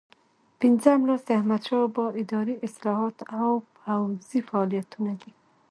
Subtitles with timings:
[0.59, 3.51] پنځم لوست د احمدشاه بابا اداري اصلاحات او
[3.83, 5.31] پوځي فعالیتونه دي.